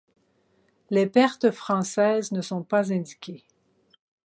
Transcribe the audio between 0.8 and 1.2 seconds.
Les